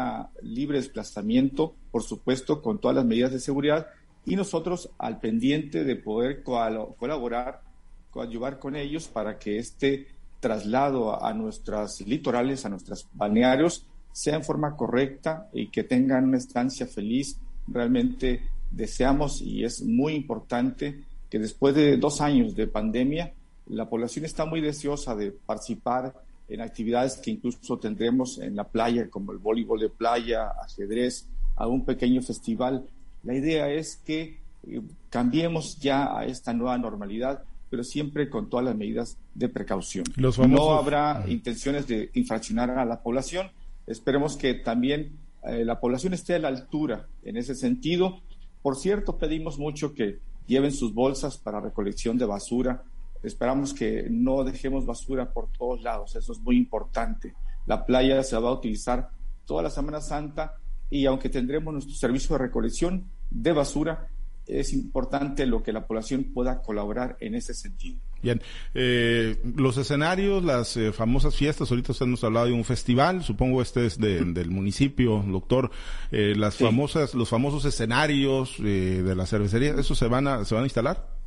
libre 0.43 0.79
desplazamiento, 0.79 1.75
por 1.91 2.03
supuesto, 2.03 2.63
con 2.63 2.79
todas 2.79 2.97
las 2.97 3.05
medidas 3.05 3.33
de 3.33 3.41
seguridad 3.41 3.89
y 4.25 4.37
nosotros 4.37 4.91
al 4.99 5.21
pendiente 5.21 5.85
de 5.85 5.97
poder 5.97 6.43
colaborar, 6.43 7.63
coadyuvar 8.11 8.59
con 8.59 8.77
ellos 8.77 9.09
para 9.09 9.39
que 9.39 9.59
este 9.59 10.07
traslado 10.41 11.23
a, 11.23 11.33
nuestras 11.33 12.01
litorales, 12.03 12.65
a 12.65 12.69
nuestros 12.69 13.09
balnearios, 13.13 13.87
sea 14.13 14.37
en 14.37 14.45
forma 14.45 14.77
correcta 14.77 15.49
y 15.53 15.69
que 15.69 15.85
tengan 15.85 16.25
una 16.25 16.39
estancia 16.39 16.87
feliz. 16.87 17.39
Realmente 17.67 18.43
deseamos 18.71 19.41
y 19.41 19.65
es 19.65 19.83
muy 19.83 20.15
importante 20.15 21.05
que 21.29 21.39
después 21.39 21.75
de 21.75 21.97
dos 21.97 22.21
años 22.21 22.55
de 22.55 22.67
pandemia, 22.67 23.33
la 23.69 23.89
población 23.89 24.25
está 24.25 24.45
muy 24.45 24.61
deseosa 24.61 25.15
de 25.15 25.31
participar 25.31 26.15
en 26.49 26.61
actividades 26.61 27.17
que 27.17 27.31
incluso 27.31 27.79
tendremos 27.79 28.39
en 28.39 28.57
la 28.57 28.65
playa, 28.65 29.09
como 29.11 29.33
el 29.33 29.39
voleibol 29.39 29.81
de 29.81 29.91
playa, 29.91 30.49
ajedrez, 30.63 31.27
algún 31.57 31.85
pequeño 31.85 32.23
festival. 32.23 32.87
La 33.23 33.35
idea 33.35 33.71
es 33.71 33.97
que 33.97 34.39
eh, 34.67 34.81
cambiemos 35.11 35.79
ya 35.79 36.17
a 36.17 36.25
esta 36.25 36.55
nueva 36.55 36.79
normalidad, 36.79 37.43
pero 37.69 37.85
siempre 37.85 38.31
con 38.31 38.49
todas 38.49 38.65
las 38.65 38.77
medidas 38.77 39.19
de 39.35 39.49
precaución. 39.51 40.05
No 40.17 40.73
habrá 40.73 41.25
intenciones 41.29 41.87
de 41.87 42.11
infraccionar 42.15 42.71
a 42.71 42.87
la 42.87 43.03
población. 43.03 43.51
Esperemos 43.87 44.37
que 44.37 44.55
también 44.55 45.13
eh, 45.45 45.65
la 45.67 45.79
población 45.79 46.15
esté 46.15 46.35
a 46.35 46.39
la 46.39 46.49
altura 46.49 47.07
en 47.25 47.37
ese 47.37 47.55
sentido. 47.55 48.21
Por 48.63 48.77
cierto, 48.77 49.19
pedimos 49.19 49.59
mucho 49.59 49.93
que 49.93 50.19
lleven 50.47 50.73
sus 50.73 50.95
bolsas 50.95 51.37
para 51.37 51.61
recolección 51.61 52.17
de 52.17 52.25
basura 52.25 52.83
Esperamos 53.23 53.75
que 53.75 54.07
no 54.11 54.45
dejemos 54.45 54.87
basura 54.87 55.33
por 55.33 55.51
todos 55.53 55.83
lados, 55.83 56.17
eso 56.17 56.33
es 56.33 56.41
muy 56.41 56.57
importante. 56.57 57.35
La 57.67 57.85
playa 57.85 58.23
se 58.23 58.37
va 58.37 58.49
a 58.49 58.53
utilizar 58.53 59.11
toda 59.45 59.63
la 59.63 59.71
Semana 59.71 60.01
Santa 60.01 60.55
y 60.91 61.07
aunque 61.07 61.29
tendremos 61.29 61.73
nuestro 61.73 61.95
servicio 61.95 62.37
de 62.37 62.45
recolección 62.45 63.11
de 63.31 63.53
basura, 63.53 64.09
es 64.47 64.73
importante 64.73 65.47
lo 65.47 65.63
que 65.63 65.73
la 65.73 65.87
población 65.87 66.33
pueda 66.33 66.63
colaborar 66.63 67.17
en 67.21 67.35
ese 67.35 67.55
sentido. 67.55 68.01
Bien, 68.23 68.43
eh, 68.75 69.41
los 69.57 69.77
escenarios, 69.77 70.43
las 70.43 70.77
eh, 70.77 70.93
famosas 70.93 71.37
fiestas, 71.37 71.71
ahorita 71.71 71.93
usted 71.93 72.07
nos 72.07 72.25
ha 72.25 72.29
hablado 72.29 72.47
de 72.47 72.53
un 72.53 72.65
festival, 72.65 73.23
supongo 73.23 73.63
este 73.63 73.87
es 73.87 73.99
del 73.99 74.51
municipio, 74.51 75.23
doctor, 75.29 75.71
eh, 76.11 76.35
las 76.37 76.57
famosas, 76.57 77.15
los 77.15 77.29
famosos 77.29 77.65
escenarios 77.65 78.57
de 78.59 79.15
la 79.15 79.27
cervecería, 79.27 79.75
¿eso 79.79 79.95
se 79.95 80.09
van 80.09 80.27
a, 80.27 80.45
se 80.45 80.55
van 80.55 80.65
a 80.65 80.67
instalar? 80.67 81.18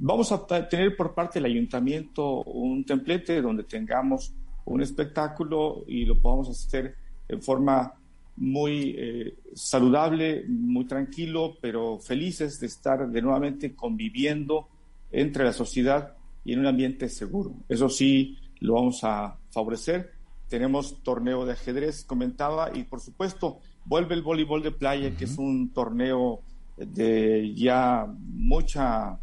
Vamos 0.00 0.30
a 0.30 0.46
tener 0.68 0.96
por 0.96 1.12
parte 1.12 1.40
del 1.40 1.50
ayuntamiento 1.50 2.44
un 2.44 2.84
templete 2.84 3.42
donde 3.42 3.64
tengamos 3.64 4.32
un 4.64 4.80
espectáculo 4.80 5.84
y 5.88 6.04
lo 6.04 6.16
podamos 6.20 6.48
hacer 6.50 6.94
en 7.26 7.42
forma 7.42 7.92
muy 8.36 8.94
eh, 8.96 9.34
saludable, 9.54 10.44
muy 10.46 10.84
tranquilo, 10.84 11.56
pero 11.60 11.98
felices 11.98 12.60
de 12.60 12.68
estar 12.68 13.08
de 13.08 13.22
nuevamente 13.22 13.74
conviviendo 13.74 14.68
entre 15.10 15.44
la 15.44 15.52
sociedad 15.52 16.14
y 16.44 16.52
en 16.52 16.60
un 16.60 16.66
ambiente 16.66 17.08
seguro. 17.08 17.54
Eso 17.68 17.88
sí, 17.88 18.38
lo 18.60 18.74
vamos 18.74 19.02
a 19.02 19.36
favorecer. 19.50 20.12
Tenemos 20.48 21.02
torneo 21.02 21.44
de 21.44 21.54
ajedrez, 21.54 22.04
comentaba, 22.04 22.70
y 22.72 22.84
por 22.84 23.00
supuesto 23.00 23.58
vuelve 23.84 24.14
el 24.14 24.22
voleibol 24.22 24.62
de 24.62 24.70
playa, 24.70 25.16
que 25.16 25.24
es 25.24 25.36
un 25.38 25.72
torneo 25.72 26.40
de 26.76 27.52
ya 27.54 28.06
mucha 28.06 29.18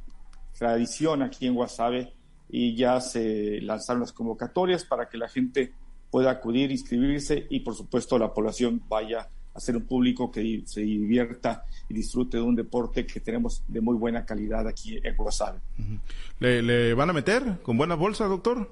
tradición 0.57 1.21
aquí 1.21 1.47
en 1.47 1.55
Guasave 1.55 2.13
y 2.49 2.75
ya 2.75 3.01
se 3.01 3.59
lanzaron 3.61 4.01
las 4.01 4.13
convocatorias 4.13 4.85
para 4.85 5.09
que 5.09 5.17
la 5.17 5.27
gente 5.27 5.73
pueda 6.09 6.31
acudir, 6.31 6.71
inscribirse 6.71 7.47
y 7.49 7.59
por 7.59 7.75
supuesto 7.75 8.17
la 8.17 8.33
población 8.33 8.81
vaya 8.87 9.29
a 9.53 9.59
ser 9.59 9.77
un 9.77 9.85
público 9.85 10.31
que 10.31 10.63
se 10.65 10.81
divierta 10.81 11.63
y 11.89 11.93
disfrute 11.93 12.37
de 12.37 12.43
un 12.43 12.55
deporte 12.55 13.05
que 13.05 13.21
tenemos 13.21 13.63
de 13.67 13.81
muy 13.81 13.95
buena 13.95 14.25
calidad 14.25 14.67
aquí 14.67 14.99
en 15.01 15.15
Guasave. 15.15 15.59
¿Le, 16.39 16.93
van 16.93 17.09
a 17.09 17.13
meter 17.13 17.61
con 17.61 17.77
buenas 17.77 17.97
bolsas, 17.97 18.29
doctor? 18.29 18.69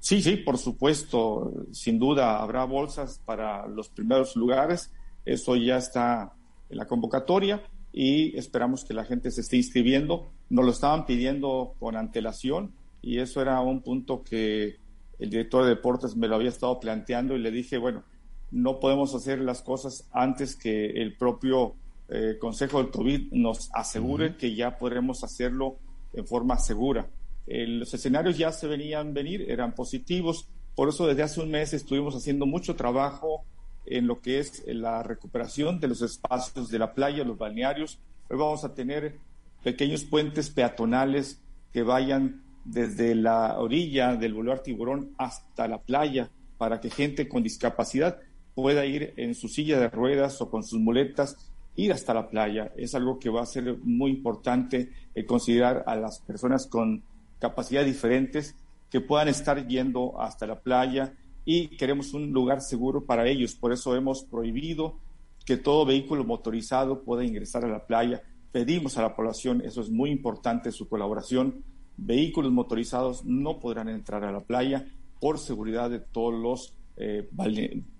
Sí, 0.00 0.20
sí, 0.20 0.36
por 0.36 0.58
supuesto, 0.58 1.52
sin 1.72 1.98
duda 1.98 2.40
habrá 2.40 2.64
bolsas 2.64 3.20
para 3.24 3.66
los 3.68 3.88
primeros 3.88 4.36
lugares, 4.36 4.92
eso 5.24 5.56
ya 5.56 5.78
está 5.78 6.34
en 6.68 6.76
la 6.76 6.86
convocatoria 6.86 7.62
y 7.96 8.36
esperamos 8.36 8.84
que 8.84 8.92
la 8.92 9.04
gente 9.04 9.30
se 9.30 9.42
esté 9.42 9.56
inscribiendo. 9.56 10.28
Nos 10.50 10.64
lo 10.64 10.72
estaban 10.72 11.06
pidiendo 11.06 11.76
con 11.78 11.94
antelación 11.96 12.74
y 13.00 13.20
eso 13.20 13.40
era 13.40 13.60
un 13.60 13.82
punto 13.82 14.24
que 14.24 14.78
el 15.20 15.30
director 15.30 15.62
de 15.62 15.70
deportes 15.70 16.16
me 16.16 16.26
lo 16.26 16.34
había 16.34 16.48
estado 16.48 16.80
planteando 16.80 17.36
y 17.36 17.38
le 17.38 17.52
dije, 17.52 17.78
bueno, 17.78 18.02
no 18.50 18.80
podemos 18.80 19.14
hacer 19.14 19.38
las 19.38 19.62
cosas 19.62 20.08
antes 20.10 20.56
que 20.56 20.86
el 20.86 21.16
propio 21.16 21.76
eh, 22.08 22.36
Consejo 22.40 22.78
del 22.78 22.90
COVID 22.90 23.32
nos 23.32 23.70
asegure 23.72 24.36
que 24.36 24.56
ya 24.56 24.76
podremos 24.76 25.22
hacerlo 25.22 25.78
en 26.12 26.26
forma 26.26 26.58
segura. 26.58 27.08
los 27.46 27.94
escenarios 27.94 28.36
ya 28.36 28.50
se 28.50 28.66
venían 28.66 29.14
venir, 29.14 29.48
eran 29.48 29.72
positivos, 29.72 30.48
por 30.74 30.88
eso 30.88 31.06
desde 31.06 31.22
hace 31.22 31.40
un 31.40 31.50
mes 31.50 31.72
estuvimos 31.72 32.16
haciendo 32.16 32.44
mucho 32.44 32.74
trabajo 32.74 33.44
en 33.86 34.06
lo 34.06 34.20
que 34.20 34.38
es 34.38 34.62
la 34.66 35.02
recuperación 35.02 35.80
de 35.80 35.88
los 35.88 36.02
espacios 36.02 36.70
de 36.70 36.78
la 36.78 36.94
playa, 36.94 37.24
los 37.24 37.38
balnearios. 37.38 37.98
Hoy 38.28 38.38
vamos 38.38 38.64
a 38.64 38.74
tener 38.74 39.16
pequeños 39.62 40.04
puentes 40.04 40.50
peatonales 40.50 41.40
que 41.72 41.82
vayan 41.82 42.42
desde 42.64 43.14
la 43.14 43.58
orilla 43.58 44.16
del 44.16 44.34
Boulevard 44.34 44.62
Tiburón 44.62 45.14
hasta 45.18 45.68
la 45.68 45.78
playa 45.78 46.30
para 46.56 46.80
que 46.80 46.90
gente 46.90 47.28
con 47.28 47.42
discapacidad 47.42 48.18
pueda 48.54 48.86
ir 48.86 49.12
en 49.16 49.34
su 49.34 49.48
silla 49.48 49.78
de 49.78 49.88
ruedas 49.88 50.40
o 50.40 50.50
con 50.50 50.62
sus 50.62 50.80
muletas 50.80 51.36
ir 51.76 51.92
hasta 51.92 52.14
la 52.14 52.28
playa. 52.28 52.72
Es 52.76 52.94
algo 52.94 53.18
que 53.18 53.30
va 53.30 53.42
a 53.42 53.46
ser 53.46 53.76
muy 53.82 54.12
importante 54.12 54.90
eh, 55.14 55.26
considerar 55.26 55.82
a 55.86 55.96
las 55.96 56.20
personas 56.20 56.66
con 56.66 57.02
capacidades 57.38 57.88
diferentes 57.88 58.54
que 58.90 59.00
puedan 59.00 59.28
estar 59.28 59.66
yendo 59.66 60.20
hasta 60.20 60.46
la 60.46 60.60
playa 60.60 61.14
y 61.44 61.68
queremos 61.76 62.14
un 62.14 62.32
lugar 62.32 62.60
seguro 62.60 63.04
para 63.04 63.28
ellos. 63.28 63.54
Por 63.54 63.72
eso 63.72 63.94
hemos 63.96 64.24
prohibido 64.24 64.98
que 65.44 65.56
todo 65.56 65.84
vehículo 65.84 66.24
motorizado 66.24 67.02
pueda 67.02 67.24
ingresar 67.24 67.64
a 67.64 67.68
la 67.68 67.86
playa. 67.86 68.22
Pedimos 68.52 68.96
a 68.96 69.02
la 69.02 69.14
población, 69.14 69.62
eso 69.64 69.80
es 69.80 69.90
muy 69.90 70.10
importante, 70.10 70.72
su 70.72 70.88
colaboración. 70.88 71.64
Vehículos 71.96 72.52
motorizados 72.52 73.24
no 73.24 73.60
podrán 73.60 73.88
entrar 73.88 74.24
a 74.24 74.32
la 74.32 74.40
playa 74.40 74.86
por 75.20 75.38
seguridad 75.38 75.90
de 75.90 76.00
todos 76.00 76.34
los 76.34 76.74
eh, 76.96 77.28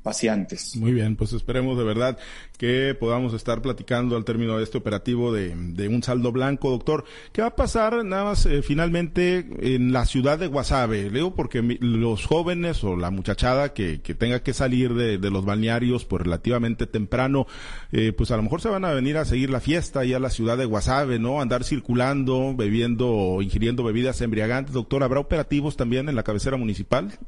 pacientes. 0.04 0.76
Muy 0.76 0.92
bien, 0.92 1.16
pues 1.16 1.32
esperemos 1.32 1.76
de 1.76 1.82
verdad 1.82 2.18
que 2.58 2.94
podamos 2.94 3.34
estar 3.34 3.60
platicando 3.62 4.16
al 4.16 4.24
término 4.24 4.56
de 4.58 4.62
este 4.62 4.78
operativo 4.78 5.32
de, 5.32 5.88
un 5.88 6.02
saldo 6.02 6.30
blanco, 6.30 6.70
doctor. 6.70 7.04
¿Qué 7.32 7.40
va 7.40 7.48
a 7.48 7.56
pasar 7.56 8.04
nada 8.04 8.24
más 8.24 8.46
eh, 8.46 8.62
finalmente 8.62 9.46
en 9.60 9.92
la 9.92 10.04
ciudad 10.04 10.38
de 10.38 10.46
Guasave? 10.46 11.04
Le 11.04 11.10
digo 11.10 11.34
porque 11.34 11.62
los 11.80 12.26
jóvenes 12.26 12.84
o 12.84 12.96
la 12.96 13.10
muchachada 13.10 13.72
que, 13.72 13.98
tenga 13.98 14.42
que 14.42 14.52
salir 14.52 14.94
de, 14.94 15.18
los 15.30 15.44
balnearios 15.44 16.04
pues 16.04 16.22
relativamente 16.22 16.86
temprano, 16.86 17.46
eh, 17.90 18.12
pues 18.12 18.30
a 18.30 18.36
lo 18.36 18.42
mejor 18.42 18.60
se 18.60 18.68
van 18.68 18.84
a 18.84 18.92
venir 18.92 19.16
a 19.16 19.24
seguir 19.24 19.50
la 19.50 19.60
fiesta 19.60 20.00
ahí 20.00 20.12
a 20.12 20.20
la 20.20 20.30
ciudad 20.30 20.56
de 20.56 20.66
Guasave, 20.66 21.18
¿no? 21.18 21.40
Andar 21.40 21.64
circulando, 21.64 22.54
bebiendo 22.54 23.10
o 23.10 23.42
ingiriendo 23.42 23.82
bebidas 23.82 24.20
embriagantes. 24.20 24.74
Doctor, 24.74 25.02
¿habrá 25.02 25.18
operativos 25.18 25.76
también 25.76 26.08
en 26.08 26.14
la 26.14 26.22
cabecera 26.22 26.56
municipal? 26.56 27.18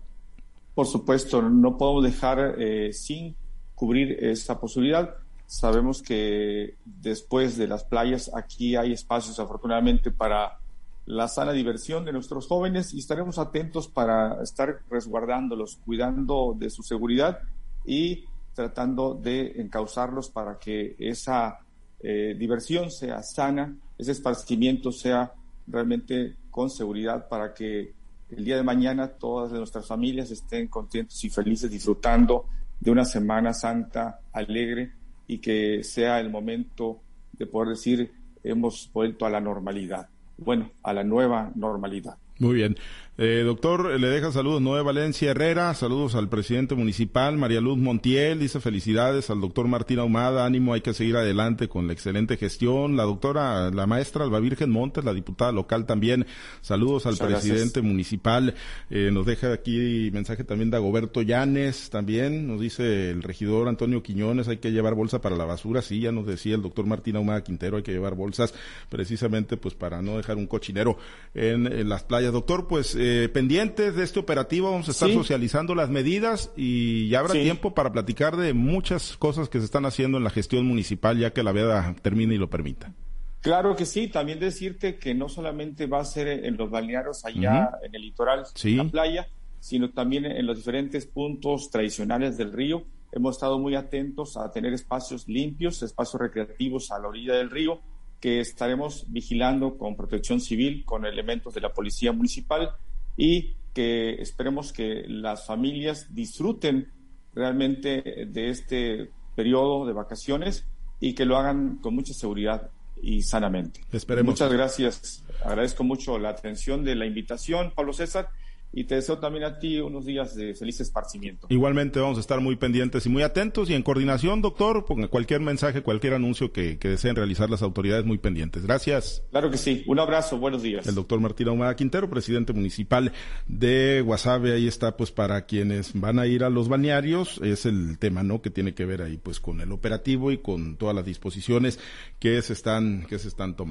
Por 0.77 0.87
supuesto, 0.87 1.41
no 1.41 1.79
podemos 1.79 2.05
dejar 2.05 2.57
eh, 2.59 2.93
sin 2.93 3.35
cubrir 3.75 4.23
esa 4.23 4.61
posibilidad. 4.61 5.15
Sabemos 5.47 6.03
que 6.03 6.77
después 6.85 7.57
de 7.57 7.67
las 7.67 7.83
playas 7.83 8.31
aquí 8.35 8.77
hay 8.77 8.93
espacios 8.93 9.41
afortunadamente 9.41 10.11
para 10.11 10.59
la 11.07 11.29
sana 11.29 11.53
diversión 11.53 12.05
de 12.05 12.13
nuestros 12.13 12.47
jóvenes 12.47 12.93
y 12.93 12.99
estaremos 12.99 13.39
atentos 13.39 13.89
para 13.89 14.43
estar 14.43 14.81
resguardándolos, 14.91 15.81
cuidando 15.83 16.55
de 16.55 16.69
su 16.69 16.83
seguridad 16.83 17.39
y 17.87 18.27
tratando 18.53 19.15
de 19.15 19.55
encauzarlos 19.57 20.29
para 20.29 20.59
que 20.59 20.95
esa 20.99 21.59
eh, 22.01 22.37
diversión 22.39 22.91
sea 22.91 23.23
sana, 23.23 23.75
ese 23.97 24.13
esparcimiento 24.13 24.93
sea 24.93 25.33
realmente 25.67 26.37
con 26.51 26.69
seguridad 26.69 27.31
para 27.31 27.55
que 27.55 27.95
el 28.31 28.45
día 28.45 28.57
de 28.57 28.63
mañana 28.63 29.09
todas 29.09 29.53
nuestras 29.53 29.87
familias 29.87 30.31
estén 30.31 30.69
contentos 30.69 31.23
y 31.25 31.31
felices 31.31 31.71
disfrutando 31.71 32.47
de 32.81 32.91
una 32.91 33.05
Semana 33.05 33.53
Santa 33.53 34.21
alegre 34.33 34.93
y 35.27 35.39
que 35.39 35.83
sea 35.83 36.21
el 36.21 36.31
momento 36.31 37.01
de 37.33 37.47
poder 37.47 37.71
decir 37.71 38.13
hemos 38.43 38.91
vuelto 38.93 39.27
a 39.27 39.31
la 39.31 39.41
normalidad, 39.41 40.09
bueno, 40.39 40.71
a 40.83 40.93
la 40.93 41.05
nueva 41.05 41.51
normalidad. 41.55 42.17
Muy 42.39 42.55
bien. 42.55 42.77
Eh, 43.19 43.45
doctor, 43.47 43.99
le 43.99 44.09
deja 44.09 44.31
saludos 44.31 44.61
Noé 44.61 44.83
Valencia 44.83 45.31
Herrera, 45.31 45.73
saludos 45.73 46.15
al 46.15 46.29
presidente 46.29 46.75
municipal, 46.75 47.39
María 47.39 47.63
Luz 47.63 47.79
Montiel, 47.79 48.39
dice 48.39 48.61
felicidades 48.61 49.31
al 49.31 49.41
doctor 49.41 49.69
Martín 49.69 50.01
Ahumada, 50.01 50.45
ánimo, 50.45 50.75
hay 50.75 50.83
que 50.83 50.93
seguir 50.93 51.17
adelante 51.17 51.67
con 51.67 51.87
la 51.87 51.95
excelente 51.95 52.37
gestión. 52.37 52.95
La 52.95 53.05
doctora, 53.05 53.71
la 53.71 53.87
maestra 53.87 54.25
Alba 54.25 54.39
Virgen 54.39 54.69
Montes, 54.69 55.03
la 55.03 55.15
diputada 55.15 55.51
local 55.51 55.87
también, 55.87 56.27
saludos 56.61 57.07
al 57.07 57.17
presidente 57.17 57.81
municipal. 57.81 58.55
Eh, 58.91 59.09
nos 59.11 59.25
deja 59.25 59.51
aquí 59.51 60.11
mensaje 60.13 60.45
también 60.45 60.71
de 60.71 60.77
Agoberto 60.77 61.23
Llanes, 61.23 61.89
también 61.89 62.47
nos 62.47 62.61
dice 62.61 63.09
el 63.09 63.23
regidor 63.23 63.67
Antonio 63.69 64.03
Quiñones, 64.03 64.47
hay 64.49 64.59
que 64.59 64.73
llevar 64.73 64.95
bolsa 64.95 65.23
para 65.23 65.37
la 65.37 65.47
basura, 65.47 65.81
sí, 65.81 66.01
ya 66.01 66.13
nos 66.13 66.27
decía 66.27 66.55
el 66.55 66.61
doctor 66.61 66.85
Martín 66.85 67.17
Ahumada 67.17 67.43
Quintero, 67.43 67.79
hay 67.79 67.83
que 67.83 67.93
llevar 67.93 68.15
bolsas 68.15 68.53
precisamente 68.91 69.57
pues 69.57 69.75
para 69.75 70.03
no 70.03 70.19
dejar 70.19 70.37
un 70.37 70.47
cochinero 70.47 70.99
en, 71.33 71.89
las 71.89 72.05
playas. 72.05 72.35
Doctor, 72.35 72.67
pues 72.67 72.95
eh, 72.95 73.06
pendientes 73.33 73.97
de 73.97 74.05
este 74.05 74.21
operativo, 74.21 74.71
vamos 74.71 74.89
a 74.89 74.93
estar 74.93 75.11
socializando 75.11 75.75
las 75.75 75.91
medidas 75.91 76.53
y 76.57 77.09
ya 77.09 77.21
habrá 77.21 77.35
tiempo 77.35 77.75
para 77.75 77.93
platicar 77.93 78.37
de 78.37 78.55
muchas 78.55 79.17
cosas 79.17 79.49
que 79.49 79.59
se 79.59 79.65
están 79.65 79.87
haciendo 79.87 80.19
en 80.19 80.25
la 80.25 80.31
gestión 80.31 80.67
municipal 80.67 81.19
ya 81.19 81.33
que 81.33 81.43
la 81.43 81.53
veda 81.53 81.95
termine 82.03 82.35
y 82.35 82.39
lo 82.39 82.49
permita. 82.49 82.93
Claro 83.41 83.77
que 83.77 83.87
sí, 83.87 84.09
también 84.09 84.41
decirte 84.41 84.99
que 84.99 85.15
no 85.15 85.29
solamente 85.29 85.87
va 85.87 86.01
a 86.01 86.05
ser 86.05 86.27
en 86.27 86.57
los 86.57 86.69
balnearios 86.69 87.25
allá 87.25 87.71
en 87.83 87.95
el 87.95 88.03
litoral, 88.03 88.45
en 88.65 88.77
la 88.77 88.85
playa, 88.85 89.29
sino 89.61 89.91
también 89.91 90.25
en 90.25 90.47
los 90.47 90.57
diferentes 90.57 91.07
puntos 91.07 91.71
tradicionales 91.71 92.37
del 92.37 92.53
río. 92.53 92.83
Hemos 93.13 93.37
estado 93.37 93.59
muy 93.59 93.77
atentos 93.77 94.37
a 94.37 94.51
tener 94.51 94.73
espacios 94.73 95.29
limpios, 95.29 95.83
espacios 95.83 96.21
recreativos 96.21 96.91
a 96.91 96.99
la 96.99 97.09
orilla 97.09 97.35
del 97.35 97.51
río, 97.51 97.81
que 98.21 98.41
estaremos 98.41 99.05
vigilando 99.09 99.79
con 99.79 99.95
protección 99.95 100.41
civil, 100.41 100.85
con 100.85 101.07
elementos 101.07 101.55
de 101.55 101.61
la 101.61 101.73
Policía 101.73 102.13
Municipal 102.13 102.71
y 103.17 103.57
que 103.75 104.15
esperemos 104.23 104.73
que 104.73 105.05
las 105.07 105.47
familias 105.47 106.15
disfruten 106.15 106.93
realmente 107.35 108.27
de 108.27 108.51
este 108.51 109.11
periodo 109.35 109.87
de 109.87 109.93
vacaciones 109.93 110.67
y 111.01 111.15
que 111.15 111.27
lo 111.27 111.37
hagan 111.37 111.77
con 111.77 111.95
mucha 111.95 112.15
seguridad 112.15 112.71
y 113.03 113.23
sanamente. 113.23 113.81
Esperemos. 113.93 114.33
Muchas 114.33 114.53
gracias. 114.53 115.25
Agradezco 115.45 115.85
mucho 115.85 116.19
la 116.19 116.31
atención 116.31 116.85
de 116.85 116.95
la 116.95 117.07
invitación, 117.07 117.73
Pablo 117.75 117.93
César 117.93 118.31
y 118.77 118.85
te 118.85 118.97
deseo 118.97 119.19
también 119.19 119.45
a 119.45 119.59
ti 119.59 119.81
unos 119.81 120.05
días 120.05 120.37
de 120.37 120.55
feliz 120.55 120.79
esparcimiento. 120.81 121.47
Igualmente 121.49 121.99
vamos 121.99 122.19
a 122.19 122.21
estar 122.21 122.43
muy 122.43 122.57
pendientes 122.57 123.07
y 123.07 123.09
muy 123.09 123.23
atentos 123.23 123.71
y 123.71 123.75
en 123.75 123.83
coordinación, 123.83 124.43
doctor, 124.43 124.85
ponga 124.85 125.09
cualquier 125.09 125.41
mensaje, 125.41 125.83
cualquier 125.83 126.13
anuncio 126.13 126.53
que, 126.53 126.77
deseen 126.77 127.17
realizar 127.17 127.49
las 127.49 127.63
autoridades 127.63 128.05
muy 128.05 128.19
pendientes. 128.19 128.67
Gracias. 128.67 129.23
Claro 129.31 129.51
que 129.51 129.57
sí. 129.57 129.83
Un 129.87 129.99
abrazo, 129.99 130.37
buenos 130.37 130.63
días. 130.63 130.87
El 130.87 130.95
doctor 130.95 131.19
Martín 131.21 131.49
Ahumada 131.49 131.75
Quintero, 131.75 132.11
presidente 132.11 132.53
municipal 132.53 133.13
de 133.47 134.03
Guasave, 134.05 134.53
ahí 134.53 134.69
está 134.69 134.95
pues 134.99 135.11
para 135.11 135.47
quienes 135.47 135.99
van 135.99 136.19
a 136.19 136.27
ir 136.27 136.45
a 136.45 136.51
los 136.51 136.69
balnearios, 136.69 137.41
es 137.43 137.65
el 137.65 137.99
tema, 137.99 138.23
¿no? 138.23 138.43
Que 138.43 138.51
tiene 138.51 138.75
que 138.75 138.85
ver 138.85 139.01
ahí 139.01 139.17
pues 139.17 139.41
con 139.41 139.63
el 139.63 139.73
operativo 139.73 140.33
y 140.33 140.39
con 140.39 140.77
todas 140.77 140.95
las 140.95 141.07
disposiciones 141.07 141.79
que 142.19 142.43
se 142.43 142.53
están, 142.53 143.07
que 143.09 143.19
se 143.19 143.29
están 143.29 143.57
tomando. 143.57 143.67